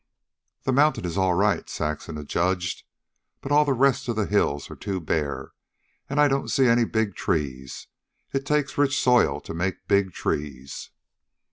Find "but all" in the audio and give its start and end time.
3.39-3.65